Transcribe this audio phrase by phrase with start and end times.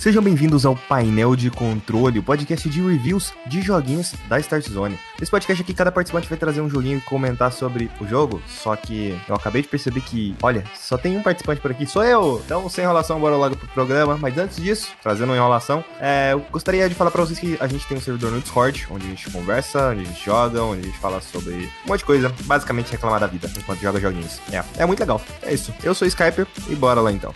[0.00, 4.98] Sejam bem-vindos ao Painel de Controle, o podcast de reviews de joguinhos da Start Zone.
[5.18, 8.74] Nesse podcast aqui, cada participante vai trazer um joguinho e comentar sobre o jogo, só
[8.76, 12.40] que eu acabei de perceber que, olha, só tem um participante por aqui, sou eu!
[12.42, 14.16] Então, sem enrolação, bora logo pro programa.
[14.16, 17.66] Mas antes disso, trazendo uma enrolação, é, eu gostaria de falar pra vocês que a
[17.66, 20.80] gente tem um servidor no Discord, onde a gente conversa, onde a gente joga, onde
[20.80, 24.40] a gente fala sobre um monte de coisa, basicamente reclamar da vida enquanto joga joguinhos.
[24.50, 25.20] É, é muito legal.
[25.42, 25.74] É isso.
[25.82, 27.34] Eu sou Skyper e bora lá então.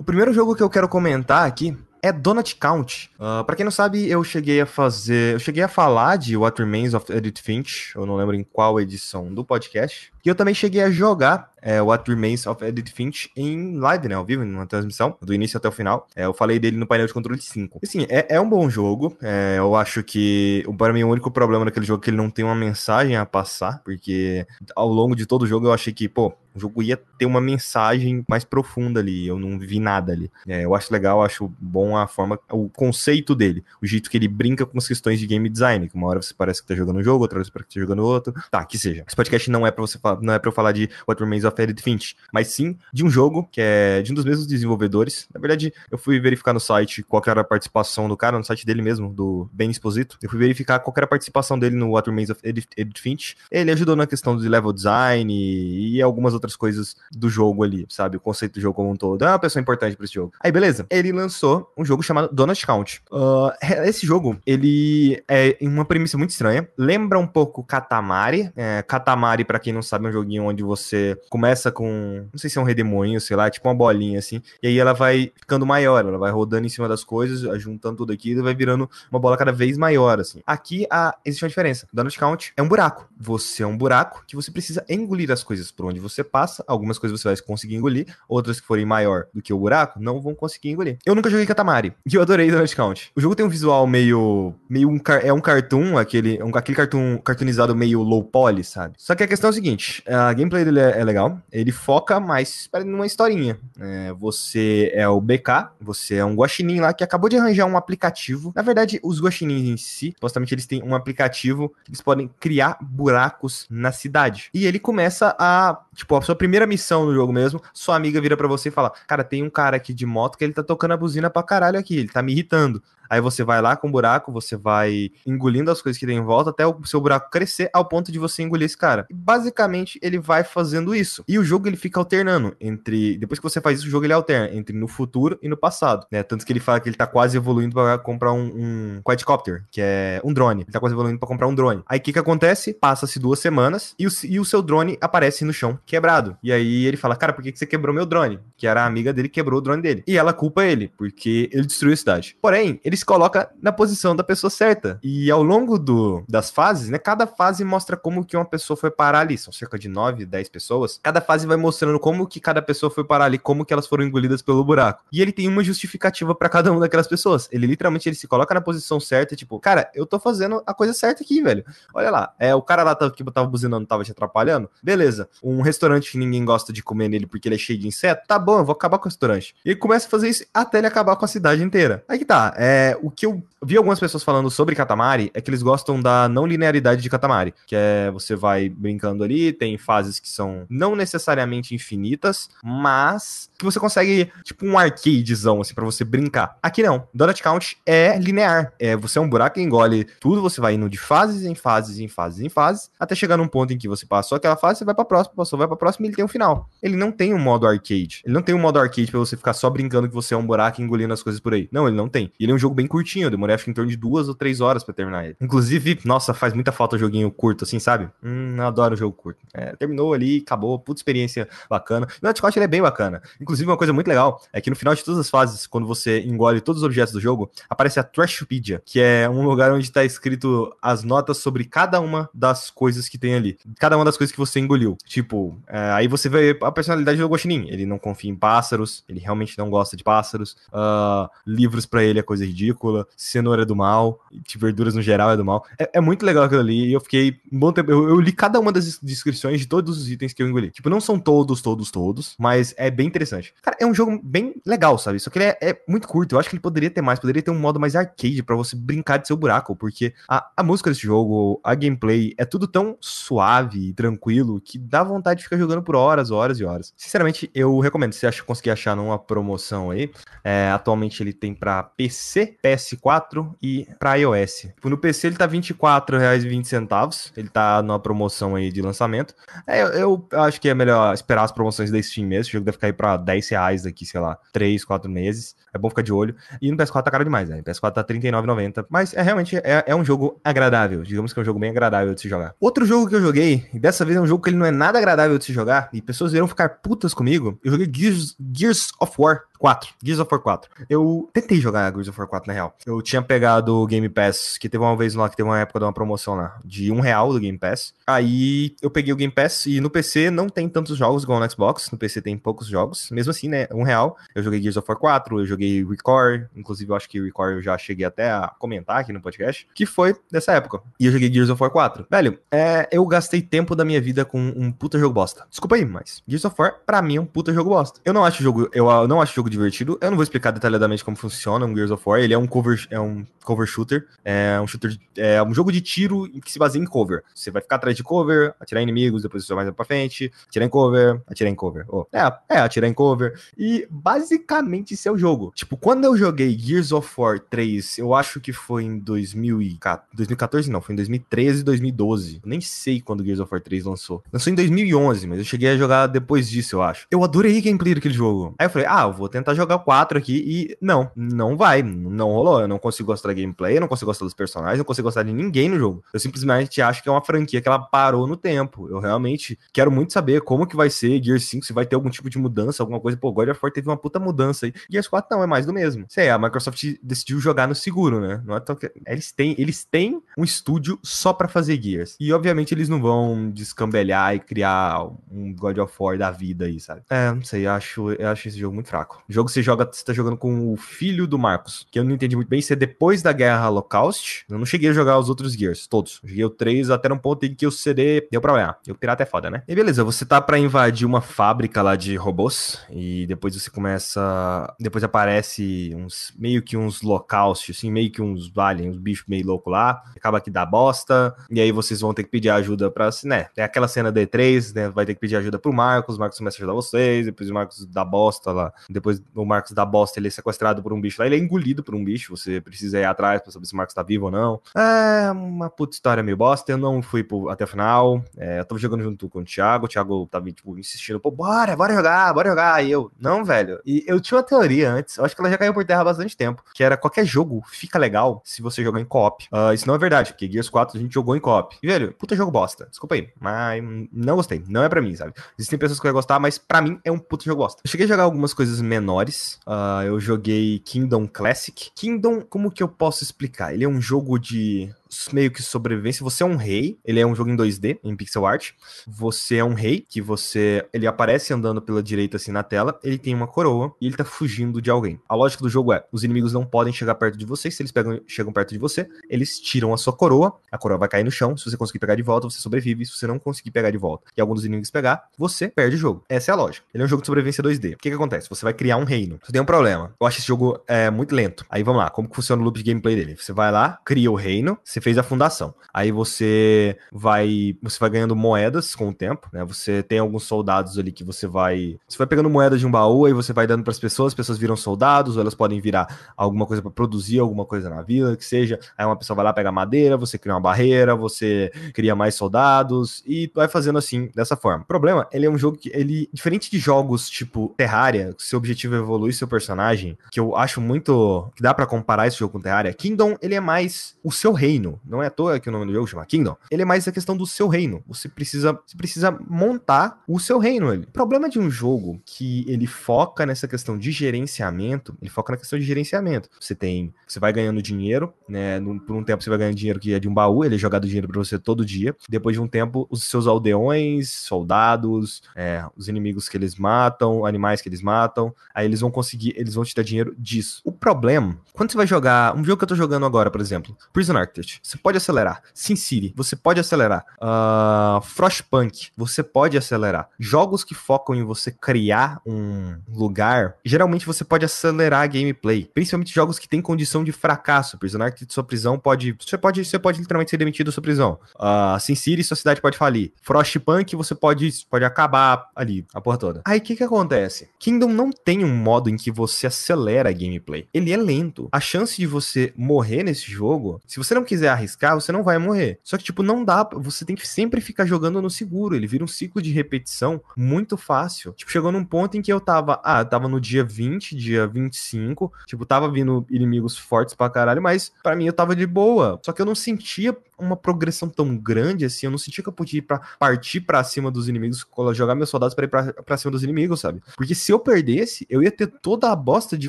[0.00, 3.10] O primeiro jogo que eu quero comentar aqui é Donut Count.
[3.16, 5.34] Uh, para quem não sabe, eu cheguei a fazer.
[5.34, 7.94] Eu cheguei a falar de What Remains of Edith Finch.
[7.94, 10.10] Eu não lembro em qual edição do podcast.
[10.24, 14.14] E eu também cheguei a jogar é, What Remains of Edith Finch em live, né?
[14.14, 16.06] Ao vivo, numa transmissão, do início até o final.
[16.16, 17.80] É, eu falei dele no painel de controle 5.
[17.82, 19.16] Assim, é, é um bom jogo.
[19.22, 22.30] É, eu acho que, para mim, o único problema daquele jogo é que ele não
[22.30, 26.08] tem uma mensagem a passar, porque ao longo de todo o jogo eu achei que,
[26.08, 29.26] pô, o jogo ia ter uma mensagem mais profunda ali.
[29.26, 30.30] Eu não vi nada ali.
[30.46, 34.28] É, eu acho legal, acho bom a forma, o conceito dele, o jeito que ele
[34.28, 35.88] brinca com as questões de game design.
[35.88, 37.74] Que uma hora você parece que tá jogando um jogo, outra hora você parece que
[37.74, 38.34] tá jogando outro.
[38.50, 39.04] Tá, que seja.
[39.06, 41.44] Esse podcast não é para você falar, não é para eu falar de What Remains
[41.44, 45.28] of Edith Finch, mas sim de um jogo que é de um dos mesmos desenvolvedores.
[45.32, 48.64] Na verdade, eu fui verificar no site qual era a participação do cara, no site
[48.64, 50.18] dele mesmo, do Ben Exposito.
[50.22, 53.36] Eu fui verificar qual era a participação dele no What Remains of Edith, Edith Finch.
[53.50, 57.86] Ele ajudou na questão de level design e, e algumas outras coisas do jogo ali,
[57.88, 58.16] sabe?
[58.16, 59.24] O conceito do jogo como um todo.
[59.24, 60.32] É uma pessoa importante para esse jogo.
[60.40, 60.86] Aí, beleza.
[60.90, 63.02] Ele lançou um jogo chamado Donut Count.
[63.10, 63.50] Uh,
[63.84, 66.68] esse jogo, ele é uma premissa muito estranha.
[66.76, 68.50] Lembra um pouco Katamari.
[68.56, 72.48] É, Katamari, para quem não sabe, é um joguinho onde você começa com, não sei
[72.48, 74.42] se é um redemoinho, sei lá, tipo uma bolinha assim.
[74.62, 78.12] E aí ela vai ficando maior, ela vai rodando em cima das coisas, juntando tudo
[78.12, 80.40] aqui e vai virando uma bola cada vez maior, assim.
[80.46, 81.86] Aqui a, existe uma diferença.
[81.92, 83.08] Donut Count é um buraco.
[83.18, 86.98] Você é um buraco que você precisa engolir as coisas por onde você passa Algumas
[86.98, 90.34] coisas você vai conseguir engolir, outras que forem maior do que o buraco, não vão
[90.34, 90.98] conseguir engolir.
[91.04, 93.10] Eu nunca joguei Katamari, e eu adorei Donut Count.
[93.14, 94.54] O jogo tem um visual meio.
[94.68, 98.94] meio um, é um cartoon, aquele, um, aquele cartoon cartoonizado meio low poly, sabe?
[98.98, 102.20] Só que a questão é a seguinte: a gameplay dele é, é legal, ele foca
[102.20, 103.58] mais numa historinha.
[103.78, 107.76] É, você é o BK, você é um guaxinim lá que acabou de arranjar um
[107.76, 108.52] aplicativo.
[108.54, 112.78] Na verdade, os guaxinins em si, supostamente eles têm um aplicativo que eles podem criar
[112.80, 114.50] buracos na cidade.
[114.52, 118.36] E ele começa a, tipo, a sua primeira missão no jogo mesmo, sua amiga vira
[118.36, 120.92] para você e fala: Cara, tem um cara aqui de moto que ele tá tocando
[120.92, 122.82] a buzina pra caralho aqui, ele tá me irritando.
[123.10, 126.22] Aí você vai lá com o buraco, você vai engolindo as coisas que tem em
[126.22, 129.04] volta até o seu buraco crescer ao ponto de você engolir esse cara.
[129.10, 131.24] E basicamente ele vai fazendo isso.
[131.26, 133.18] E o jogo ele fica alternando entre.
[133.18, 136.06] Depois que você faz isso, o jogo ele alterna entre no futuro e no passado.
[136.08, 136.22] Né?
[136.22, 139.80] Tanto que ele fala que ele tá quase evoluindo para comprar um, um quadcopter, que
[139.82, 140.62] é um drone.
[140.62, 141.82] Ele tá quase evoluindo para comprar um drone.
[141.88, 142.72] Aí o que que acontece?
[142.72, 146.36] Passa-se duas semanas e o, e o seu drone aparece no chão quebrado.
[146.42, 148.38] E aí ele fala: Cara, por que, que você quebrou meu drone?
[148.56, 150.04] Que era a amiga dele que quebrou o drone dele.
[150.06, 152.36] E ela culpa ele, porque ele destruiu a cidade.
[152.40, 154.98] Porém, ele se coloca na posição da pessoa certa.
[155.02, 156.98] E ao longo do, das fases, né?
[156.98, 159.36] Cada fase mostra como que uma pessoa foi parar ali.
[159.36, 161.00] São cerca de 9, 10 pessoas.
[161.02, 164.04] Cada fase vai mostrando como que cada pessoa foi parar ali, como que elas foram
[164.04, 165.02] engolidas pelo buraco.
[165.12, 167.48] E ele tem uma justificativa para cada uma daquelas pessoas.
[167.50, 170.92] Ele literalmente ele se coloca na posição certa, tipo, cara, eu tô fazendo a coisa
[170.92, 171.64] certa aqui, velho.
[171.94, 174.68] Olha lá, é o cara lá que tava buzinando, tava te atrapalhando.
[174.82, 175.28] Beleza.
[175.42, 175.79] Um restaurante
[176.10, 178.26] que ninguém gosta de comer nele porque ele é cheio de inseto.
[178.26, 179.54] Tá bom, eu vou acabar com o restaurante.
[179.64, 182.04] E começa a fazer isso até ele acabar com a cidade inteira.
[182.08, 182.54] Aí que tá.
[182.56, 186.28] É, o que eu vi algumas pessoas falando sobre Katamari é que eles gostam da
[186.28, 190.96] não linearidade de Katamari, que é você vai brincando ali, tem fases que são não
[190.96, 196.56] necessariamente infinitas, mas que você consegue, tipo, um arcadezão, assim, pra você brincar.
[196.62, 197.06] Aqui não.
[197.12, 198.72] Donut Count é linear.
[198.78, 201.98] É, você é um buraco que engole tudo, você vai indo de fases em fases,
[201.98, 204.84] em fases, em fases, até chegar num ponto em que você passou aquela fase, você
[204.84, 206.68] vai pra próxima, passou, vai pra próxima e ele tem um final.
[206.82, 208.22] Ele não tem um modo arcade.
[208.24, 210.46] Ele não tem um modo arcade pra você ficar só brincando que você é um
[210.46, 211.68] buraco e engolindo as coisas por aí.
[211.70, 212.32] Não, ele não tem.
[212.38, 214.34] Ele é um jogo bem curtinho, eu demorei acho que em torno de duas ou
[214.34, 215.36] três horas para terminar ele.
[215.40, 218.08] Inclusive, nossa, faz muita falta joguinho curto, assim, sabe?
[218.22, 219.40] Hum, eu adoro jogo curto.
[219.52, 222.06] É, terminou ali, acabou, puta experiência bacana.
[222.06, 223.22] O Nightcott ele é bem bacana.
[223.40, 226.20] Inclusive, uma coisa muito legal é que no final de todas as fases, quando você
[226.20, 230.04] engole todos os objetos do jogo, aparece a Trashpedia, que é um lugar onde está
[230.04, 233.58] escrito as notas sobre cada uma das coisas que tem ali.
[233.78, 234.96] Cada uma das coisas que você engoliu.
[235.04, 237.66] Tipo, é, aí você vê a personalidade do Guaxinim.
[237.68, 240.56] Ele não confia em pássaros, ele realmente não gosta de pássaros.
[240.68, 243.06] Uh, livros para ele é coisa ridícula.
[243.16, 244.20] Cenoura é do mal.
[244.30, 245.64] De verduras no geral é do mal.
[245.78, 246.88] É, é muito legal aquilo ali.
[246.88, 247.90] E eu fiquei um bom tempo.
[247.90, 250.70] Eu, eu, li cada uma das descrições de todos os itens que eu engoli.
[250.70, 252.34] Tipo, não são todos, todos, todos.
[252.38, 253.54] Mas é bem interessante.
[253.62, 255.18] Cara, é um jogo bem legal, sabe?
[255.18, 256.34] Só que ele é, é muito curto.
[256.34, 257.18] Eu acho que ele poderia ter mais.
[257.18, 259.76] Poderia ter um modo mais arcade para você brincar de seu buraco.
[259.76, 264.78] Porque a, a música desse jogo, a gameplay, é tudo tão suave e tranquilo que
[264.78, 266.92] dá vontade fica jogando por horas, horas e horas.
[266.96, 268.12] Sinceramente, eu recomendo.
[268.12, 270.10] Se você conseguir achar numa promoção aí,
[270.44, 274.68] é, atualmente ele tem para PC, PS4 e para iOS.
[274.74, 277.32] Tipo, no PC ele tá R$24,20.
[277.36, 279.34] Ele tá numa promoção aí de lançamento.
[279.66, 282.50] É, eu, eu, acho que é melhor esperar as promoções da Steam mesmo.
[282.50, 285.54] O jogo deve aí pra 10 reais daqui, sei lá, 3, 4 meses.
[285.72, 286.34] É bom ficar de olho.
[286.60, 287.60] E no PS4 tá caro demais, né?
[287.60, 288.86] O PS4 tá R$39,90.
[288.88, 291.02] Mas é realmente é, é um jogo agradável.
[291.02, 292.54] Digamos que é um jogo bem agradável de se jogar.
[292.60, 294.70] Outro jogo que eu joguei, e dessa vez é um jogo que ele não é
[294.70, 297.58] nada agradável de se jogar, e pessoas irão ficar putas comigo.
[297.64, 299.90] Eu joguei Gears, Gears of War 4.
[300.02, 300.70] Gears of War 4.
[300.88, 302.74] Eu tentei jogar Gears of War 4, na real.
[302.86, 305.78] Eu tinha pegado o Game Pass, que teve uma vez lá, que teve uma época
[305.78, 307.92] de uma promoção lá, de um real do Game Pass.
[308.06, 311.50] Aí eu peguei o Game Pass e no PC não tem tantos jogos igual no
[311.50, 311.90] Xbox.
[311.90, 313.10] No PC tem poucos jogos.
[313.10, 313.68] Mesmo assim, né?
[313.70, 314.16] Um real.
[314.34, 316.46] Eu joguei Gears of War 4, eu joguei Record.
[316.56, 319.68] Inclusive, eu acho que Record eu já cheguei até a comentar aqui no podcast.
[319.74, 320.80] Que foi dessa época.
[320.98, 322.06] E eu joguei Gears of War 4.
[322.10, 325.46] Velho, é, eu gastei tempo da minha vida com um puta jogo bosta.
[325.50, 328.00] Desculpa aí, mas Gears of War, pra mim, é um puta jogo bosta.
[328.04, 328.70] Eu não acho jogo.
[328.72, 329.98] Eu não acho jogo divertido.
[330.00, 332.20] Eu não vou explicar detalhadamente como funciona um Gears of War.
[332.20, 334.06] Ele é um cover, é um cover shooter.
[334.24, 334.96] É um shooter.
[335.16, 337.22] É um jogo de tiro que se baseia em cover.
[337.34, 340.66] Você vai ficar atrás de cover, atirar inimigos, depois você vai mais pra frente, atirar
[340.66, 341.84] em cover, atirar em cover.
[341.88, 343.38] Oh, é, é, atirar em cover.
[343.58, 345.52] E basicamente esse é o jogo.
[345.54, 350.80] Tipo, quando eu joguei Gears of War 3, eu acho que foi em 2014, não,
[350.80, 352.40] foi em 2013, 2012.
[352.42, 354.22] Eu nem sei quando Gears of War 3 lançou.
[354.32, 357.06] Lançou em 2011, mas eu cheguei a jogar depois disso, eu acho.
[357.10, 358.54] Eu adorei gameplay daquele jogo.
[358.58, 361.82] Aí eu falei, ah, eu vou tentar jogar o 4 aqui e não, não vai,
[361.82, 362.60] não rolou.
[362.60, 365.22] Eu não consigo gostar da gameplay, eu não consigo gostar dos personagens, não consigo gostar
[365.22, 366.04] de ninguém no jogo.
[366.12, 368.88] Eu simplesmente acho que é uma franquia que ela parou no tempo.
[368.88, 372.10] Eu realmente quero muito saber como que vai ser Gears 5, se vai ter algum
[372.10, 373.16] tipo de mudança, alguma coisa.
[373.16, 374.72] Pô, God of War teve uma puta mudança aí.
[374.90, 376.04] Gears 4 não, é mais do mesmo.
[376.08, 378.42] Sei, a Microsoft decidiu jogar no seguro, né?
[378.44, 378.76] Não é tão
[379.06, 382.16] eles têm, eles têm um estúdio só para fazer Gears.
[382.20, 384.99] E obviamente eles não vão descambelhar e criar
[385.30, 387.02] um God of War da vida aí, sabe?
[387.10, 389.22] É, não sei, eu acho, eu acho esse jogo muito fraco.
[389.28, 392.12] O jogo você joga, você tá jogando com o filho do Marcos, que eu não
[392.12, 394.44] entendi muito bem se é depois da guerra Holocaust.
[394.48, 396.20] Eu não cheguei a jogar os outros Gears, todos.
[396.24, 398.78] Joguei o 3 até um ponto em que o CD deu pra olhar.
[398.86, 399.62] E o pirata é foda, né?
[399.66, 404.74] E beleza, você tá pra invadir uma fábrica lá de robôs e depois você começa.
[404.78, 409.46] Depois aparece uns meio que uns locaust, assim, meio que uns aliens, uns bichos meio
[409.46, 410.02] louco lá.
[410.16, 411.34] Acaba que dá bosta.
[411.50, 413.10] E aí vocês vão ter que pedir ajuda pra.
[413.24, 413.44] Né?
[413.54, 414.88] Tem aquela cena D3, né?
[414.94, 416.16] Vai ter que pedir ajuda pro Marcos.
[416.16, 417.26] O Marcos começa a ajudar vocês.
[417.26, 418.72] Depois o Marcos dá bosta lá.
[418.88, 421.26] Depois o Marcos dá bosta, ele é sequestrado por um bicho lá.
[421.26, 422.36] Ele é engolido por um bicho.
[422.36, 424.60] Você precisa ir atrás pra saber se o Marcos tá vivo ou não.
[424.76, 426.72] É uma puta história meio bosta.
[426.72, 428.24] Eu não fui pro, até o final.
[428.36, 429.86] É, eu tava jogando junto com o Thiago.
[429.86, 432.84] O Thiago tava, tipo, insistindo, pô, bora, bora jogar, bora jogar.
[432.84, 433.80] E eu, não, velho.
[433.84, 436.04] E eu tinha uma teoria antes, eu acho que ela já caiu por terra há
[436.04, 439.44] bastante tempo, que era qualquer jogo fica legal se você jogar em co-op.
[439.52, 441.76] Uh, isso não é verdade, porque Gears 4 a gente jogou em co-op.
[441.82, 442.86] E, velho, puta jogo bosta.
[442.90, 443.82] Desculpa aí, mas
[444.12, 444.62] não gostei.
[444.70, 445.34] Não é pra mim, sabe?
[445.58, 447.82] Existem pessoas que vão gostar, mas pra mim é um puta jogo bosta.
[447.84, 449.58] Eu cheguei a jogar algumas coisas menores.
[449.66, 451.90] Uh, eu joguei Kingdom Classic.
[451.94, 453.74] Kingdom, como que eu posso explicar?
[453.74, 454.90] Ele é um jogo de
[455.32, 456.24] meio que sobrevivência.
[456.24, 458.70] Você é um rei, ele é um jogo em 2D, em pixel art.
[459.06, 460.86] Você é um rei, que você.
[460.92, 464.24] Ele aparece andando pela direita assim na tela, ele tem uma coroa e ele tá
[464.24, 465.20] fugindo de alguém.
[465.28, 467.92] A lógica do jogo é: os inimigos não podem chegar perto de você, se eles
[467.92, 471.30] pegam, chegam perto de você, eles tiram a sua coroa, a coroa vai cair no
[471.30, 471.56] chão.
[471.56, 473.04] Se você conseguir pegar de volta, você sobrevive.
[473.04, 475.98] Se você não conseguir pegar de volta e algum dos inimigos pegar, você perde o
[475.98, 476.24] jogo.
[476.28, 476.86] Essa é a lógica.
[476.92, 477.94] Ele é um jogo de sobrevivência 2D.
[477.94, 478.48] O que, que acontece?
[478.48, 479.38] Você vai criar um reino.
[479.42, 480.14] Você tem um problema.
[480.20, 481.64] Eu acho esse jogo é, muito lento.
[481.68, 483.36] Aí vamos lá, como funciona o loop de gameplay dele?
[483.36, 485.74] Você vai lá, cria o reino, você fez a fundação.
[485.92, 489.64] Aí você vai, você vai ganhando moedas com o tempo, né?
[489.64, 493.28] Você tem alguns soldados ali que você vai, você vai pegando moedas de um baú
[493.28, 496.32] e você vai dando para as pessoas, as pessoas viram soldados, ou elas podem virar
[496.36, 498.78] alguma coisa para produzir alguma coisa na vila, que seja.
[498.96, 503.22] Aí uma pessoa vai lá pegar madeira, você cria uma barreira, você cria mais soldados
[503.26, 504.82] e vai fazendo assim dessa forma.
[504.82, 508.94] O problema, ele é um jogo que ele diferente de jogos tipo Terraria, seu objetivo
[508.94, 512.60] é evoluir seu personagem, que eu acho muito que dá para comparar esse jogo com
[512.60, 512.92] Terraria.
[512.92, 515.92] Kingdom, ele é mais o seu reino, não é à toa que o nome do
[515.92, 516.56] jogo chama Kingdom.
[516.70, 518.02] Ele é mais a questão do seu reino.
[518.06, 520.92] Você precisa, você precisa montar o seu reino.
[520.92, 521.04] Ele.
[521.04, 525.58] O problema de um jogo que ele foca nessa questão de gerenciamento, ele foca na
[525.58, 526.48] questão de gerenciamento.
[526.58, 528.80] Você tem, você vai ganhando dinheiro, né?
[529.06, 531.06] Por um tempo você vai ganhando dinheiro que é de um baú, ele é jogado
[531.06, 532.14] dinheiro para você todo dia.
[532.28, 537.80] Depois de um tempo, os seus aldeões, soldados, é, os inimigos que eles matam, animais
[537.80, 540.80] que eles matam, aí eles vão conseguir, eles vão te dar dinheiro disso.
[540.84, 543.96] O problema, quando você vai jogar, um jogo que eu tô jogando agora, por exemplo,
[544.12, 544.79] Prison Architect.
[544.82, 545.62] Você pode acelerar.
[545.74, 547.24] Sin City, você pode acelerar.
[547.40, 550.28] Uh, Frostpunk, você pode acelerar.
[550.38, 555.88] Jogos que focam em você criar um lugar, geralmente você pode acelerar a gameplay.
[555.92, 557.96] Principalmente jogos que têm condição de fracasso.
[557.96, 559.36] O personagem de sua prisão pode.
[559.38, 561.38] Você pode, você pode literalmente ser demitido da sua prisão.
[561.56, 563.32] Uh, Sin City, sua cidade pode falir.
[563.42, 566.62] Frostpunk, você pode, pode acabar ali, a porra toda.
[566.64, 567.68] Aí o que que acontece?
[567.78, 570.88] Kingdom não tem um modo em que você acelera a gameplay.
[570.92, 571.68] Ele é lento.
[571.72, 575.58] A chance de você morrer nesse jogo, se você não quiser arriscar, você não vai
[575.58, 575.98] morrer.
[576.02, 576.88] Só que, tipo, não dá.
[576.94, 578.94] Você tem que sempre ficar jogando no seguro.
[578.94, 581.52] Ele vira um ciclo de repetição muito fácil.
[581.52, 583.00] Tipo, chegou num ponto em que eu tava.
[583.04, 585.52] Ah, eu tava no dia 20, dia 25.
[585.66, 589.40] Tipo, tava vindo inimigos fortes pra caralho, mas para mim eu tava de boa.
[589.44, 592.26] Só que eu não sentia uma progressão tão grande assim.
[592.26, 595.50] Eu não sentia que eu podia ir pra partir para cima dos inimigos, jogar meus
[595.50, 597.22] soldados para ir pra, cima dos inimigos, sabe?
[597.36, 599.88] Porque se eu perdesse, eu ia ter toda a bosta de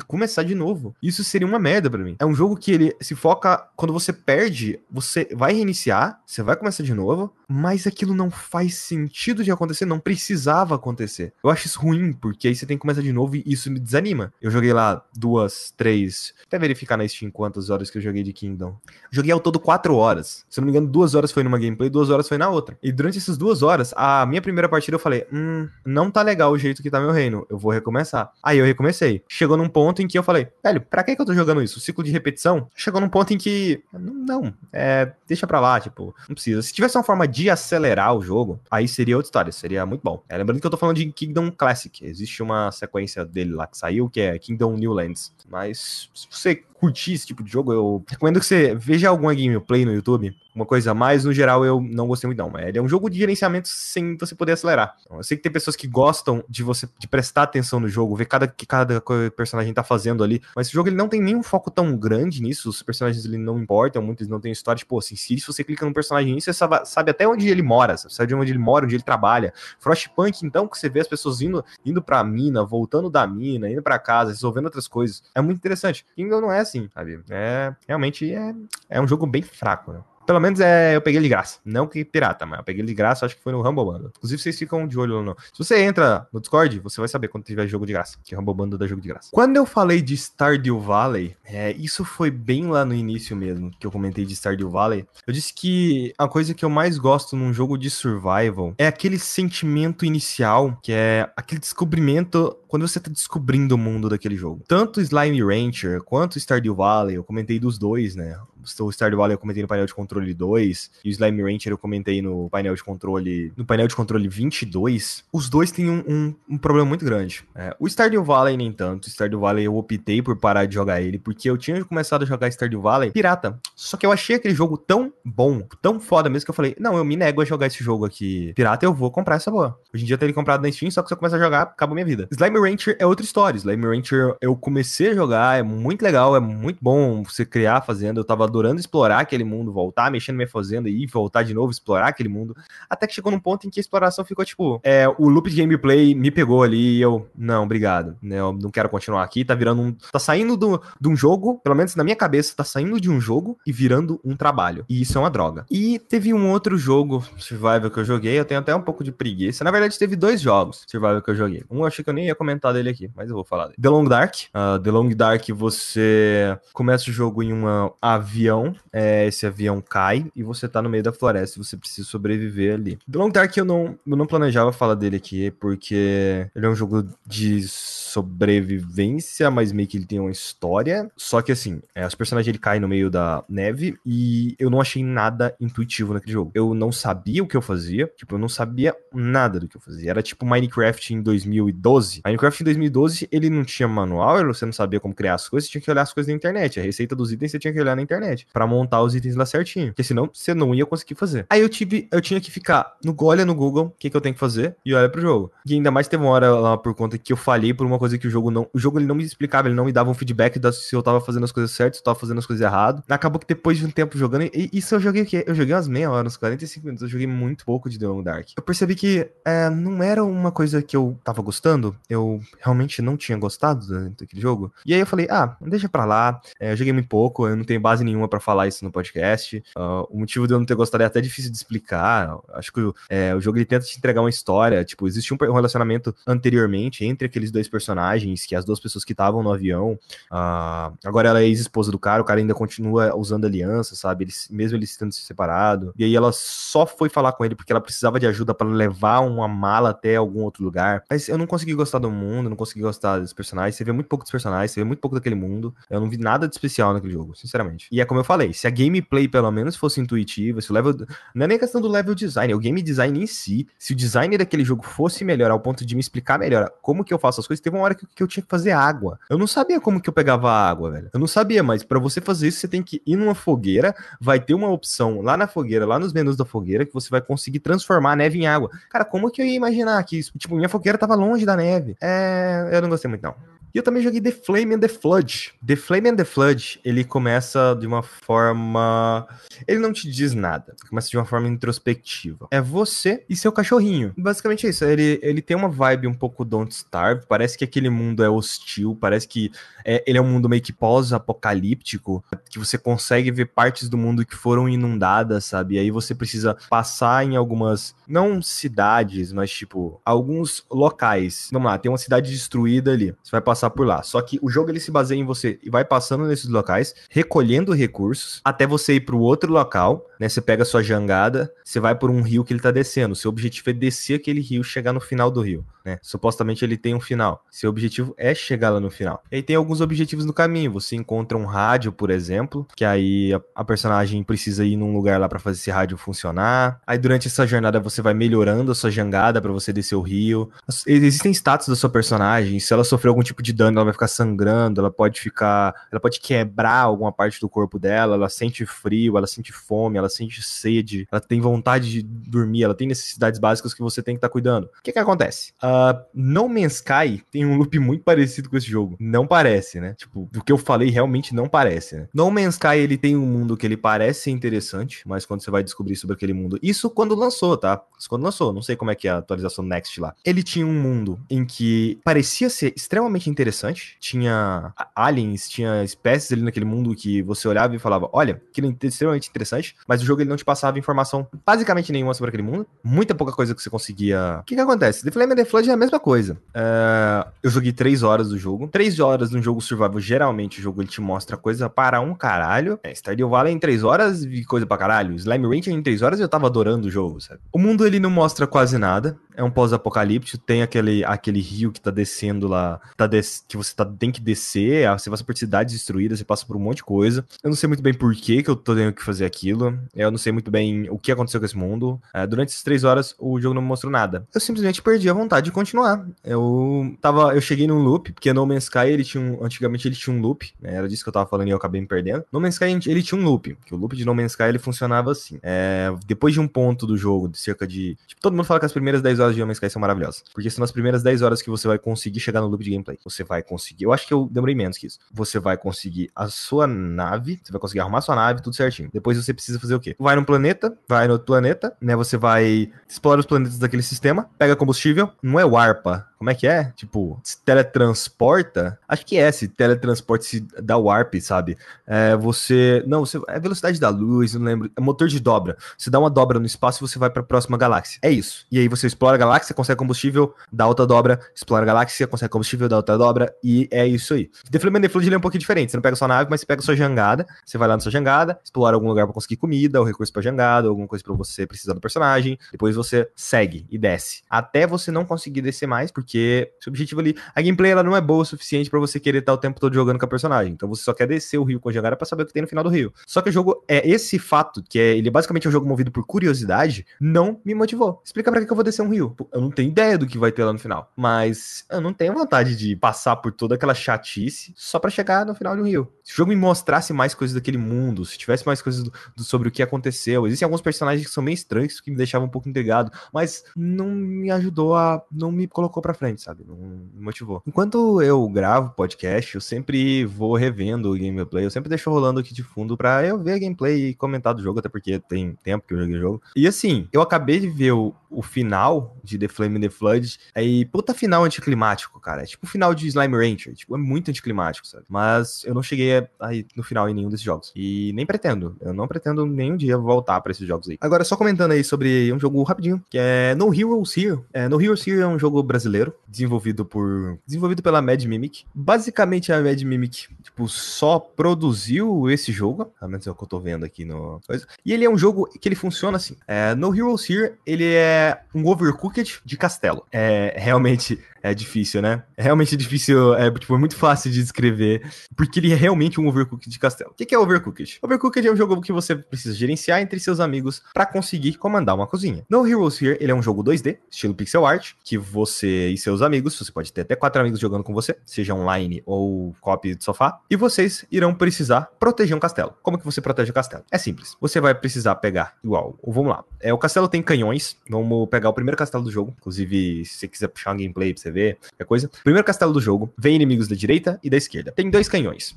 [0.00, 0.94] começar de novo.
[1.02, 2.16] Isso seria uma merda para mim.
[2.18, 3.68] É um jogo que ele se foca.
[3.76, 8.76] Quando você perde, você vai reiniciar, você vai começar de novo, mas aquilo não faz
[8.76, 11.32] sentido de acontecer, não precisava acontecer.
[11.44, 13.78] Eu acho isso ruim, porque aí você tem que começar de novo e isso me
[13.78, 14.32] desanima.
[14.40, 16.32] Eu joguei lá duas, três.
[16.46, 18.76] Até verificar na Steam quantas horas que eu joguei de Kingdom.
[19.10, 20.44] Joguei ao todo quatro horas.
[20.48, 22.78] Se não me engano, duas horas foi numa gameplay, duas horas foi na outra.
[22.82, 26.52] E durante essas duas horas, a minha primeira partida eu falei: hum, não tá legal
[26.52, 27.46] o jeito que tá meu reino.
[27.50, 28.32] Eu vou recomeçar.
[28.42, 29.22] Aí eu recomecei.
[29.28, 31.78] Chegou num ponto em que eu falei: velho, pra que, que eu tô jogando isso?
[31.78, 32.68] O ciclo de repetição?
[32.74, 33.82] Chegou num ponto em que.
[33.92, 35.12] Não, é.
[35.26, 36.62] Deixa pra lá, tipo, não precisa.
[36.62, 40.22] Se tivesse uma forma de acelerar o jogo, aí seria outra história, seria muito bom.
[40.28, 42.04] É, lembrando que eu tô falando de Kingdom Classic.
[42.04, 45.32] Existe uma sequência dele lá que saiu, que é Kingdom Newlands.
[45.48, 49.84] Mas se você curtir esse tipo de jogo, eu recomendo que você veja alguma gameplay
[49.84, 51.24] no YouTube, uma coisa a mais.
[51.24, 52.50] No geral, eu não gostei muito, não.
[52.50, 54.96] Mas ele é um jogo de gerenciamento sem você poder acelerar.
[55.00, 58.16] Então, eu sei que tem pessoas que gostam de você de prestar atenção no jogo,
[58.16, 59.00] ver cada que cada
[59.36, 60.42] personagem tá fazendo ali.
[60.56, 62.68] Mas esse jogo ele não tem nenhum foco tão grande nisso.
[62.68, 64.80] Os personagens ele não importam, muitos não têm história.
[64.80, 68.50] Tipo, assim, se você clica num personagem você sabe, até onde ele mora, sabe onde
[68.50, 69.54] ele mora, onde ele trabalha.
[69.78, 73.82] Frostpunk, então, que você vê as pessoas indo, indo pra mina, voltando da mina, indo
[73.82, 75.22] pra casa, resolvendo outras coisas.
[75.32, 76.04] É muito interessante.
[76.16, 77.20] Kingdom não é assim, sabe?
[77.30, 78.54] É, realmente é,
[78.88, 80.00] é um jogo bem fraco, né?
[80.26, 81.58] Pelo menos é, eu peguei de graça.
[81.64, 84.12] Não que pirata, mas eu peguei de graça, acho que foi no Rumble Bundle.
[84.16, 85.34] Inclusive, vocês ficam de olho ou não.
[85.52, 88.18] Se você entra no Discord, você vai saber quando tiver jogo de graça.
[88.22, 89.30] Que Rumble Bundle dá jogo de graça.
[89.32, 93.86] Quando eu falei de Stardew Valley, é, isso foi bem lá no início mesmo, que
[93.86, 95.04] eu comentei de Stardew Valley.
[95.26, 99.18] Eu disse que a coisa que eu mais gosto num jogo de survival é aquele
[99.18, 104.64] sentimento inicial, que é aquele descobrimento quando você tá descobrindo o mundo daquele jogo.
[104.66, 108.38] Tanto Slime Rancher quanto Stardew Valley, eu comentei dos dois, né?
[108.80, 111.76] O Stardew Valley eu comentei no painel de controle 2 e o Slime Rancher eu
[111.76, 115.24] comentei no painel de controle no painel de controle 22.
[115.30, 117.44] Os dois têm um, um, um problema muito grande.
[117.54, 119.06] É, o Stardew Valley nem tanto.
[119.06, 122.24] O Stardew Valley eu optei por parar de jogar ele porque eu tinha começado a
[122.24, 123.58] jogar Stardew Valley pirata.
[123.76, 126.96] Só que eu achei aquele jogo tão bom, tão foda mesmo que eu falei, não,
[126.96, 129.78] eu me nego a jogar esse jogo aqui pirata, eu vou comprar essa boa.
[129.92, 131.40] Hoje em dia eu tenho ele comprado na Steam, só que se eu começar a
[131.40, 132.28] jogar, acaba a minha vida.
[132.30, 133.58] Slime Rancher é outra história.
[133.58, 138.20] Slime Rancher eu comecei a jogar, é muito legal, é muito bom você criar fazenda.
[138.20, 142.08] Eu tava adorando explorar aquele mundo, voltar mexendo minha fazenda e voltar de novo, explorar
[142.08, 142.56] aquele mundo.
[142.88, 145.56] Até que chegou num ponto em que a exploração ficou tipo, é, o loop de
[145.56, 149.54] gameplay me pegou ali e eu, não, obrigado, né, eu não quero continuar aqui, tá
[149.54, 153.00] virando um, tá saindo do, de um jogo, pelo menos na minha cabeça, tá saindo
[153.00, 154.84] de um jogo e virando um trabalho.
[154.88, 155.64] E isso é uma droga.
[155.70, 159.12] E teve um outro jogo Survival que eu joguei, eu tenho até um pouco de
[159.12, 159.64] preguiça.
[159.64, 161.64] Na verdade, teve dois jogos Survival que eu joguei.
[161.70, 163.78] Um eu achei que eu nem ia comentar dele aqui, mas eu vou falar dele.
[163.80, 164.34] The Long Dark.
[164.54, 167.64] Uh, The Long Dark, você começa o jogo em um
[168.00, 172.06] avião é, esse avião cai e você tá no meio da floresta e você precisa
[172.06, 172.98] sobreviver ali.
[173.10, 176.74] The Long Dark eu não, eu não planejava falar dele aqui, porque ele é um
[176.74, 181.10] jogo de sobrevivência, mas meio que ele tem uma história.
[181.16, 184.80] Só que assim, é, os personagens ele caem no meio da neve e eu não
[184.80, 186.50] achei nada intuitivo naquele jogo.
[186.54, 189.80] Eu não sabia o que eu fazia, tipo, eu não sabia nada do que eu
[189.80, 190.10] fazia.
[190.10, 192.22] Era tipo Minecraft em 2012.
[192.24, 195.72] Minecraft em 2012, ele não tinha manual, você não sabia como criar as coisas, você
[195.72, 196.78] tinha que olhar as coisas na internet.
[196.80, 199.46] A receita dos itens você tinha que olhar na internet para montar os itens lá
[199.46, 201.46] certinho, porque senão você não ia conseguir fazer.
[201.48, 204.20] Aí eu tive, eu tinha que ficar no olha no Google, o que, que eu
[204.20, 205.52] tenho que fazer e olha pro jogo.
[205.66, 208.18] E ainda mais teve uma hora lá por conta que eu falhei por uma coisa
[208.18, 208.68] que o jogo não.
[208.72, 211.02] O jogo ele não me explicava, ele não me dava um feedback da, se eu
[211.02, 213.02] tava fazendo as coisas certas, se eu tava fazendo as coisas errado.
[213.08, 215.44] Acabou que depois de um tempo jogando, e isso eu joguei o quê?
[215.46, 217.02] Eu joguei umas meia hora, uns 45 minutos.
[217.02, 218.48] Eu joguei muito pouco de The Long Dark.
[218.56, 221.96] Eu percebi que é, não era uma coisa que eu tava gostando.
[222.08, 224.72] Eu realmente não tinha gostado daquele jogo.
[224.84, 226.40] E aí eu falei, ah, deixa pra lá.
[226.58, 229.62] É, eu joguei muito pouco, eu não tenho base nenhuma para falar isso no podcast.
[229.76, 232.38] Uh, o motivo de eu não ter gostado é até difícil de explicar.
[232.54, 234.84] Acho que é, o jogo ele tenta te entregar uma história.
[234.84, 239.42] Tipo, existe um relacionamento anteriormente entre aqueles dois personagens, que as duas pessoas que estavam
[239.42, 239.98] no avião.
[240.30, 244.24] Uh, agora ela é ex-esposa do cara, o cara ainda continua usando aliança, sabe?
[244.24, 245.92] Eles, mesmo eles tendo se separado.
[245.96, 249.20] E aí ela só foi falar com ele porque ela precisava de ajuda para levar
[249.20, 251.04] uma mala até algum outro lugar.
[251.10, 253.74] Mas eu não consegui gostar do mundo, não consegui gostar dos personagens.
[253.76, 255.74] Você vê muito pouco dos personagens, você vê muito pouco daquele mundo.
[255.88, 257.88] Eu não vi nada de especial naquele jogo, sinceramente.
[257.90, 260.94] E é como eu falei, se a gameplay pelo menos fosse intuitiva, se o level.
[261.34, 263.66] Não é nem questão do level design, é o game design em si.
[263.78, 267.12] Se o design daquele jogo fosse melhor ao ponto de me explicar melhor como que
[267.12, 269.18] eu faço as coisas, teve uma hora que, que eu tinha que fazer água.
[269.28, 271.10] Eu não sabia como que eu pegava água, velho.
[271.12, 274.40] Eu não sabia, mas para você fazer isso, você tem que ir numa fogueira, vai
[274.40, 277.60] ter uma opção lá na fogueira, lá nos menus da fogueira, que você vai conseguir
[277.60, 278.70] transformar a neve em água.
[278.90, 280.32] Cara, como que eu ia imaginar que isso?
[280.36, 281.96] Tipo, minha fogueira tava longe da neve.
[282.02, 282.68] É.
[282.72, 283.51] Eu não gostei muito, não.
[283.74, 285.54] E eu também joguei The Flame and the Flood.
[285.66, 289.26] The Flame and the Flood, ele começa de uma forma.
[289.66, 290.74] Ele não te diz nada.
[290.88, 292.48] Começa de uma forma introspectiva.
[292.50, 294.12] É você e seu cachorrinho.
[294.16, 294.84] Basicamente é isso.
[294.84, 297.24] Ele, ele tem uma vibe um pouco Don't Starve.
[297.26, 298.96] Parece que aquele mundo é hostil.
[299.00, 299.50] Parece que
[299.84, 302.22] é, ele é um mundo meio que pós-apocalíptico.
[302.50, 305.76] Que você consegue ver partes do mundo que foram inundadas, sabe?
[305.76, 307.94] E aí você precisa passar em algumas.
[308.06, 311.48] Não cidades, mas tipo, alguns locais.
[311.50, 313.14] Vamos lá, tem uma cidade destruída ali.
[313.22, 314.02] Você vai passar passar por lá.
[314.02, 317.72] Só que o jogo ele se baseia em você e vai passando nesses locais, recolhendo
[317.72, 320.28] recursos, até você ir para o outro local, né?
[320.28, 323.14] Você pega sua jangada, você vai por um rio que ele tá descendo.
[323.14, 325.98] Seu objetivo é descer aquele rio, chegar no final do rio, né?
[326.02, 327.44] Supostamente ele tem um final.
[327.50, 329.22] Seu objetivo é chegar lá no final.
[329.30, 330.72] E aí tem alguns objetivos no caminho.
[330.72, 335.18] Você encontra um rádio, por exemplo, que aí a, a personagem precisa ir num lugar
[335.20, 336.80] lá para fazer esse rádio funcionar.
[336.86, 340.50] Aí durante essa jornada você vai melhorando a sua jangada para você descer o rio.
[340.86, 344.08] Existem status da sua personagem, se ela sofreu algum tipo de dano, ela vai ficar
[344.08, 345.74] sangrando, ela pode ficar.
[345.90, 350.08] Ela pode quebrar alguma parte do corpo dela, ela sente frio, ela sente fome, ela
[350.08, 354.18] sente sede, ela tem vontade de dormir, ela tem necessidades básicas que você tem que
[354.18, 354.64] estar tá cuidando.
[354.64, 355.52] O que que acontece?
[355.62, 355.71] Uh,
[356.14, 358.96] no Man's Sky tem um loop muito parecido com esse jogo.
[358.98, 359.94] Não parece, né?
[359.94, 362.08] Tipo, do que eu falei, realmente não parece, né?
[362.12, 365.62] No Man's Sky ele tem um mundo que ele parece interessante, mas quando você vai
[365.62, 366.58] descobrir sobre aquele mundo.
[366.62, 367.82] Isso quando lançou, tá?
[367.98, 368.52] Isso quando lançou.
[368.52, 370.14] Não sei como é que é a atualização Next lá.
[370.24, 373.96] Ele tinha um mundo em que parecia ser extremamente interessante interessante.
[374.00, 378.86] Tinha aliens, tinha espécies ali naquele mundo que você olhava e falava: olha, aquilo é
[378.86, 382.66] extremamente interessante, mas o jogo ele não te passava informação basicamente nenhuma sobre aquele mundo.
[382.82, 384.38] Muita pouca coisa que você conseguia.
[384.40, 385.04] O que que acontece?
[385.04, 386.36] The Flame and the Flood é a mesma coisa.
[386.54, 387.26] É...
[387.42, 388.68] Eu joguei 3 horas do jogo.
[388.68, 392.78] 3 horas no jogo survival, geralmente o jogo ele te mostra coisa para um caralho.
[392.82, 395.14] É, Stardew Valley em 3 horas e coisa pra caralho.
[395.14, 397.40] Slime Rancher em 3 horas eu tava adorando o jogo, sabe?
[397.52, 399.16] O mundo ele não mostra quase nada.
[399.34, 400.42] É um pós-apocalíptico.
[400.44, 402.80] Tem aquele, aquele rio que tá descendo lá.
[402.96, 406.44] Tá des que você tá, tem que descer, você passa por cidades destruídas, você passa
[406.46, 407.24] por um monte de coisa.
[407.42, 409.78] Eu não sei muito bem por que, que eu tô tendo que fazer aquilo.
[409.94, 412.00] Eu não sei muito bem o que aconteceu com esse mundo.
[412.12, 414.26] É, durante essas três horas, o jogo não me mostrou nada.
[414.34, 416.06] Eu simplesmente perdi a vontade continuar.
[416.24, 417.34] Eu tava.
[417.34, 419.44] Eu cheguei num loop, porque No Man's Sky ele tinha um.
[419.44, 420.52] Antigamente ele tinha um loop.
[420.60, 422.24] Né, era disso que eu tava falando e eu acabei me perdendo.
[422.32, 423.56] No Man's Sky ele tinha um loop.
[423.64, 425.38] Que o loop de No Man's Sky ele funcionava assim.
[425.42, 427.96] É, depois de um ponto do jogo, de cerca de.
[428.06, 430.24] Tipo, todo mundo fala que as primeiras 10 horas de No Man's Sky são maravilhosas.
[430.32, 432.98] Porque são as primeiras 10 horas que você vai conseguir chegar no loop de gameplay.
[433.04, 433.84] Você vai conseguir.
[433.84, 434.98] Eu acho que eu demorei menos que isso.
[435.12, 438.88] Você vai conseguir a sua nave, você vai conseguir arrumar sua nave, tudo certinho.
[438.92, 439.94] Depois você precisa fazer o quê?
[439.98, 441.94] Vai num planeta, vai no outro planeta, né?
[441.96, 446.46] Você vai explorar os planetas daquele sistema, pega combustível, não é warpa, como é que
[446.46, 446.72] é?
[446.76, 448.78] Tipo, se teletransporta?
[448.86, 451.58] Acho que é, se teletransporta, se dá warp, sabe?
[451.84, 452.80] É, você.
[452.86, 453.20] Não, você.
[453.26, 454.70] É velocidade da luz, não lembro.
[454.76, 455.56] É motor de dobra.
[455.76, 457.98] Você dá uma dobra no espaço e você vai pra próxima galáxia.
[458.02, 458.46] É isso.
[458.52, 462.30] E aí você explora a galáxia, consegue combustível, dá outra dobra, explora a galáxia, consegue
[462.30, 464.30] combustível, dá outra dobra, e é isso aí.
[464.48, 465.72] The Flame and the Flood é um pouquinho diferente.
[465.72, 467.26] Você não pega sua nave, mas você pega sua jangada.
[467.44, 470.22] Você vai lá na sua jangada, explora algum lugar pra conseguir comida, ou recurso pra
[470.22, 472.38] jangada, alguma coisa pra você precisar do personagem.
[472.52, 474.22] Depois você segue e desce.
[474.30, 477.96] Até você não conseguir descer mais, porque porque seu objetivo ali, a gameplay ela não
[477.96, 480.52] é boa o suficiente para você querer estar o tempo todo jogando com a personagem.
[480.52, 482.42] Então você só quer descer o rio com a jangada para saber o que tem
[482.42, 482.92] no final do rio.
[483.06, 485.90] Só que o jogo é esse fato, que é ele é basicamente um jogo movido
[485.90, 488.02] por curiosidade, não me motivou.
[488.04, 489.16] Explica para que, que eu vou descer um rio.
[489.32, 492.12] Eu não tenho ideia do que vai ter lá no final, mas eu não tenho
[492.12, 495.90] vontade de passar por toda aquela chatice só para chegar no final do rio.
[496.04, 499.24] Se o jogo me mostrasse mais coisas daquele mundo, se tivesse mais coisas do, do,
[499.24, 502.30] sobre o que aconteceu, existem alguns personagens que são meio estranhos que me deixavam um
[502.30, 506.44] pouco intrigado, mas não me ajudou a, não me colocou frente, sabe?
[506.46, 507.42] Não me motivou.
[507.46, 512.34] Enquanto eu gravo podcast, eu sempre vou revendo o gameplay, eu sempre deixo rolando aqui
[512.34, 515.66] de fundo pra eu ver a gameplay e comentar do jogo, até porque tem tempo
[515.66, 516.22] que eu joguei o jogo.
[516.36, 520.18] E assim, eu acabei de ver o, o final de The Flame and the Flood.
[520.34, 522.22] Aí, puta final anticlimático, cara.
[522.22, 523.54] É tipo o final de Slime Rancher.
[523.54, 524.84] Tipo, é muito anticlimático, sabe?
[524.88, 527.52] Mas eu não cheguei aí no final em nenhum desses jogos.
[527.56, 528.56] E nem pretendo.
[528.60, 530.76] Eu não pretendo nenhum dia voltar para esses jogos aí.
[530.80, 534.20] Agora, só comentando aí sobre um jogo rapidinho, que é No Heroes Here.
[534.32, 537.18] É, no Heroes Here é um jogo brasileiro, desenvolvido por.
[537.26, 538.44] desenvolvido pela Mad Mimic.
[538.54, 542.66] Basicamente, a Mad Mimic, tipo, só produziu esse jogo.
[542.78, 544.20] Pelo menos é o que eu tô vendo aqui no.
[544.64, 546.16] E ele é um jogo que ele funciona assim.
[546.26, 549.84] É, no Heroes Here, ele é um overcooked de castelo.
[549.90, 552.02] É realmente é difícil, né?
[552.16, 554.82] É realmente difícil, é, tipo, é muito fácil de descrever,
[555.16, 556.90] porque ele é realmente um overcooked de castelo.
[556.90, 557.78] O que é overcooked?
[557.82, 561.86] Overcooked é um jogo que você precisa gerenciar entre seus amigos para conseguir comandar uma
[561.86, 562.24] cozinha.
[562.28, 566.02] No Heroes Here, ele é um jogo 2D, estilo pixel art, que você e seus
[566.02, 569.84] amigos, você pode ter até quatro amigos jogando com você, seja online ou copy de
[569.84, 572.54] sofá, e vocês irão precisar proteger um castelo.
[572.62, 573.64] Como que você protege o castelo?
[573.70, 574.16] É simples.
[574.20, 576.24] Você vai precisar pegar, igual, vamos lá.
[576.40, 580.08] É, o castelo tem canhões, vamos pegar o primeiro castelo do jogo, inclusive, se você
[580.08, 581.90] quiser puxar um gameplay pra você qualquer coisa.
[582.02, 584.52] Primeiro castelo do jogo, vem inimigos da direita e da esquerda.
[584.52, 585.34] Tem dois canhões.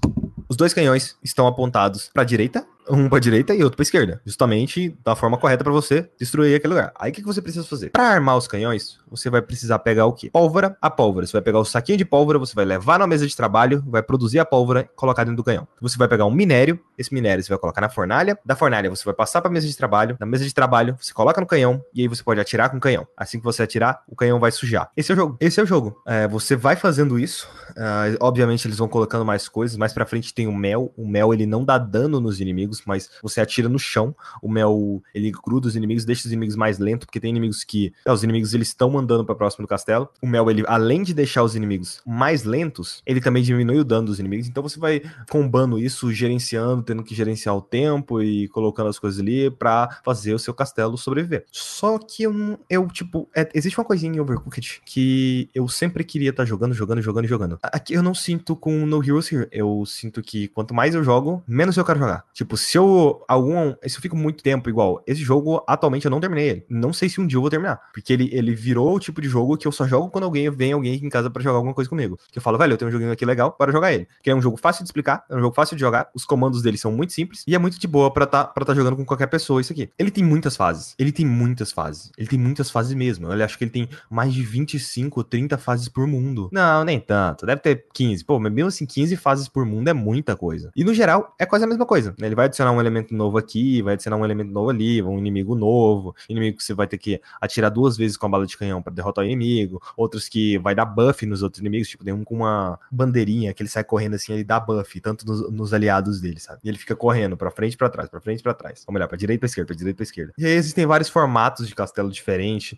[0.48, 4.22] Os dois canhões estão apontados para a direita um pra direita e outro pra esquerda.
[4.26, 6.92] Justamente da forma correta para você destruir aquele lugar.
[7.00, 7.90] Aí o que, que você precisa fazer?
[7.90, 10.30] Para armar os canhões, você vai precisar pegar o quê?
[10.32, 11.26] Pólvora a pólvora.
[11.26, 14.02] Você vai pegar o saquinho de pólvora, você vai levar na mesa de trabalho, vai
[14.02, 15.68] produzir a pólvora e colocar dentro do canhão.
[15.82, 19.04] Você vai pegar um minério, esse minério você vai colocar na fornalha, da fornalha você
[19.04, 22.02] vai passar pra mesa de trabalho, na mesa de trabalho você coloca no canhão e
[22.02, 23.08] aí você pode atirar com o canhão.
[23.16, 24.90] Assim que você atirar, o canhão vai sujar.
[24.96, 25.38] Esse é o jogo.
[25.40, 26.02] Esse é o jogo.
[26.06, 27.48] É, você vai fazendo isso.
[27.72, 29.78] Uh, obviamente eles vão colocando mais coisas.
[29.78, 30.94] Mais pra frente tem o mel.
[30.98, 34.16] O mel ele não dá dano nos inimigos, mas você atira no chão.
[34.42, 37.94] O mel, ele gruda os inimigos, deixa os inimigos mais lentos, porque tem inimigos que.
[38.06, 40.10] É, os inimigos eles estão andando para próximo do castelo.
[40.22, 44.08] O mel, ele, além de deixar os inimigos mais lentos, ele também diminui o dano
[44.08, 44.48] dos inimigos.
[44.48, 49.20] Então você vai combando isso, gerenciando, tendo que gerenciar o tempo e colocando as coisas
[49.20, 51.46] ali para fazer o seu castelo sobreviver.
[51.52, 56.30] Só que eu, eu tipo, é, existe uma coisinha em Overcooked que eu sempre queria
[56.30, 57.60] estar tá jogando, jogando, jogando jogando.
[57.62, 59.48] Aqui eu não sinto com No Heroes Here.
[59.52, 62.26] Eu sinto que quanto mais eu jogo, menos eu quero jogar.
[62.34, 63.76] Tipo, se eu algum.
[63.86, 65.04] Se eu fico muito tempo igual.
[65.06, 66.66] Esse jogo, atualmente, eu não terminei ele.
[66.68, 67.80] Não sei se um dia eu vou terminar.
[67.94, 70.74] Porque ele, ele virou o tipo de jogo que eu só jogo quando alguém vem
[70.74, 72.18] alguém aqui em casa para jogar alguma coisa comigo.
[72.32, 74.08] Que eu falo, velho, eu tenho um joguinho aqui legal para jogar ele.
[74.24, 76.10] Que é um jogo fácil de explicar, é um jogo fácil de jogar.
[76.16, 78.74] Os comandos dele são muito simples e é muito de boa para tá, pra tá
[78.74, 79.90] jogando com qualquer pessoa isso aqui.
[80.00, 80.96] Ele tem muitas fases.
[80.98, 82.12] Ele tem muitas fases.
[82.18, 83.32] Ele tem muitas fases mesmo.
[83.32, 86.50] Eu acho que ele tem mais de 25 ou 30 fases por mundo.
[86.52, 87.46] Não, nem tanto.
[87.46, 88.26] Deve ter 15.
[88.26, 90.72] Pô, mas mesmo assim, 15 fases por mundo é muita coisa.
[90.76, 92.16] E no geral, é quase a mesma coisa.
[92.20, 95.56] Ele vai adicionar um elemento novo aqui, vai adicionar um elemento novo ali, um inimigo
[95.56, 98.82] novo, inimigo que você vai ter que atirar duas vezes com a bala de canhão
[98.82, 102.24] para derrotar o inimigo, outros que vai dar buff nos outros inimigos, tipo, tem um
[102.24, 106.22] com uma bandeirinha que ele sai correndo assim, ele dá buff, tanto nos, nos aliados
[106.22, 106.60] dele, sabe?
[106.64, 108.84] E ele fica correndo para frente pra trás, para frente pra trás.
[108.86, 110.34] Vamos olhar, pra direita pra esquerda, pra direita pra esquerda.
[110.38, 112.78] E aí existem vários formatos de castelo diferentes.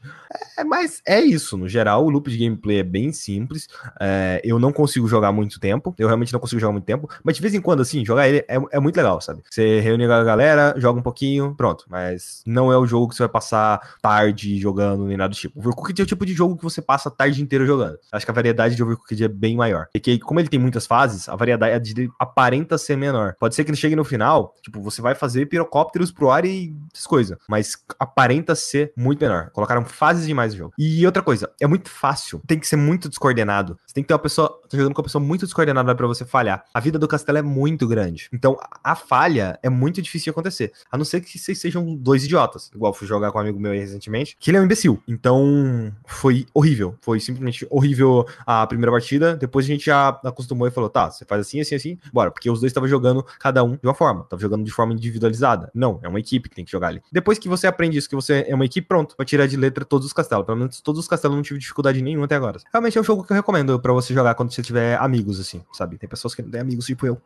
[0.58, 3.68] É, mas é isso, no geral, o loop de gameplay é bem simples.
[4.00, 7.36] É, eu não consigo jogar muito tempo, eu realmente não consigo jogar muito tempo, mas
[7.36, 9.44] de vez em quando, assim, jogar ele é, é muito legal, sabe?
[9.50, 11.86] Você reúne a galera, joga um pouquinho, pronto.
[11.90, 15.60] Mas não é o jogo que você vai passar tarde jogando, nem nada do tipo.
[15.60, 17.98] Overcooked é o tipo de jogo que você passa a tarde inteira jogando.
[18.12, 19.88] Acho que a variedade de Overcooked é bem maior.
[19.94, 23.36] E que, como ele tem muitas fases, a variedade dele aparenta ser menor.
[23.40, 26.76] Pode ser que ele chegue no final, tipo, você vai fazer pirocópteros pro ar e
[26.94, 27.38] essas coisas.
[27.48, 29.50] Mas aparenta ser muito menor.
[29.52, 30.74] Colocaram fases demais no jogo.
[30.78, 32.42] E outra coisa, é muito fácil.
[32.46, 33.78] Tem que ser muito descoordenado.
[33.86, 34.62] Você tem que ter uma pessoa.
[34.68, 36.64] Tá jogando com uma pessoa muito descoordenada para você falhar.
[36.74, 38.30] A vida do castelo é muito grande.
[38.34, 40.72] Então, a falha é muito difícil de acontecer.
[40.92, 42.70] A não ser que vocês sejam dois idiotas.
[42.74, 45.02] Igual fui jogar com um amigo meu aí recentemente, que ele é um imbecil.
[45.08, 46.96] Então, foi horrível.
[47.02, 49.36] Foi simplesmente horrível a primeira partida.
[49.36, 52.32] Depois a gente já acostumou e falou: tá, você faz assim, assim, assim, bora.
[52.32, 54.24] Porque os dois estavam jogando cada um de uma forma.
[54.24, 55.72] Tava jogando de forma individualizada.
[55.74, 57.02] Não, é uma equipe que tem que jogar ali.
[57.12, 59.86] Depois que você aprende isso, que você é uma equipe, pronto, vai tirar de letra
[59.86, 60.46] todos os castelos.
[60.46, 62.60] Pelo menos todos os castelos não tive dificuldade nenhuma até agora.
[62.72, 65.64] Realmente é um jogo que eu recomendo para você jogar quando você tiver amigos, assim,
[65.72, 65.98] sabe?
[65.98, 67.22] Tem pessoas que não têm amigos, tipo eu.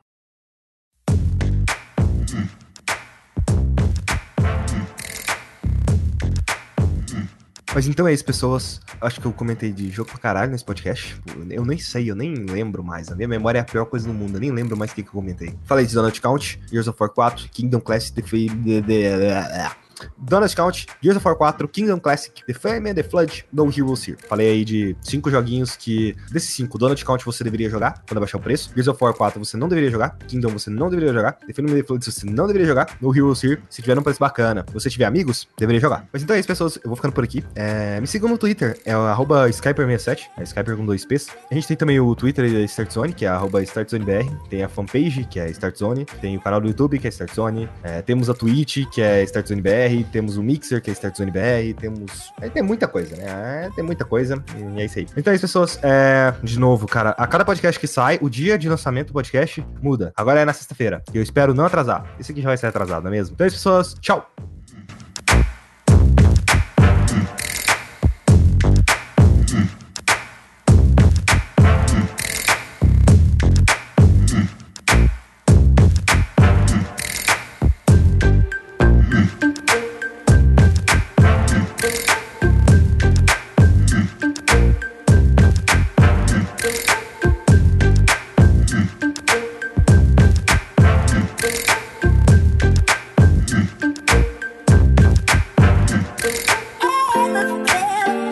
[7.73, 8.81] Mas então é isso, pessoas.
[8.99, 11.17] Acho que eu comentei de jogo pra caralho nesse podcast.
[11.49, 13.09] Eu nem sei, eu nem lembro mais.
[13.09, 14.35] A minha memória é a pior coisa do mundo.
[14.35, 15.57] Eu nem lembro mais o que, que eu comentei.
[15.63, 18.21] Falei de Donut Count, Years of War 4, Kingdom Classic, The
[20.17, 24.07] Donut Count, Gears of War 4, Kingdom Classic, The Flame and the Flood, No Heroes
[24.07, 24.17] Here.
[24.27, 28.37] Falei aí de cinco joguinhos que, desses cinco, Donut Count você deveria jogar quando baixar
[28.37, 28.71] o preço.
[28.73, 30.17] Gears of War 4 você não deveria jogar.
[30.27, 31.33] Kingdom você não deveria jogar.
[31.33, 32.97] The Flame and the Flood você não deveria jogar.
[33.01, 36.07] No Heroes Here, se tiver um preço bacana, você tiver amigos, deveria jogar.
[36.11, 36.77] Mas então é isso, pessoas.
[36.77, 37.43] Eu vou ficando por aqui.
[37.55, 39.01] É, me sigam no Twitter, é o
[39.49, 41.27] Skyper67, é Skyper com dois P's.
[41.49, 44.29] A gente tem também o Twitter da StartZone, que é arroba StartZoneBR.
[44.49, 46.05] Tem a fanpage, que é StartZone.
[46.19, 47.69] Tem o canal do YouTube, que é StartZone.
[47.83, 51.31] É, temos a Twitch, que é StartZoneBR BR, temos o Mixer, que é Start Zone
[51.31, 52.31] BR, temos.
[52.41, 53.65] Aí tem muita coisa, né?
[53.65, 54.43] É, tem muita coisa.
[54.75, 55.07] E é isso aí.
[55.15, 55.79] Então é isso, pessoas.
[55.83, 59.65] É, de novo, cara, a cada podcast que sai, o dia de lançamento do podcast
[59.81, 60.11] muda.
[60.15, 61.03] Agora é na sexta-feira.
[61.13, 62.15] E eu espero não atrasar.
[62.19, 63.33] Esse aqui já vai ser atrasado, não é mesmo?
[63.33, 63.93] Então é isso, pessoas.
[63.95, 64.50] Tchau!
[97.65, 98.30] tell